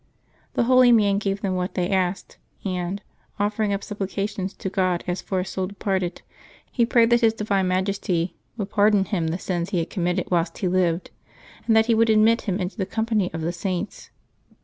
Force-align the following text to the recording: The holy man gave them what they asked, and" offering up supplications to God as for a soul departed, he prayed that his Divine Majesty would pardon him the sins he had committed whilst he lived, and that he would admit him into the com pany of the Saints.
The 0.55 0.63
holy 0.63 0.91
man 0.91 1.19
gave 1.19 1.41
them 1.41 1.53
what 1.53 1.75
they 1.75 1.87
asked, 1.91 2.39
and" 2.65 3.03
offering 3.39 3.71
up 3.71 3.83
supplications 3.83 4.55
to 4.55 4.67
God 4.67 5.03
as 5.05 5.21
for 5.21 5.39
a 5.39 5.45
soul 5.45 5.67
departed, 5.67 6.23
he 6.71 6.87
prayed 6.87 7.11
that 7.11 7.21
his 7.21 7.35
Divine 7.35 7.67
Majesty 7.67 8.35
would 8.57 8.71
pardon 8.71 9.05
him 9.05 9.27
the 9.27 9.37
sins 9.37 9.69
he 9.69 9.77
had 9.77 9.91
committed 9.91 10.31
whilst 10.31 10.57
he 10.57 10.67
lived, 10.67 11.11
and 11.67 11.75
that 11.75 11.85
he 11.85 11.93
would 11.93 12.09
admit 12.09 12.41
him 12.49 12.57
into 12.57 12.77
the 12.77 12.87
com 12.87 13.05
pany 13.05 13.31
of 13.31 13.41
the 13.41 13.53
Saints. 13.53 14.09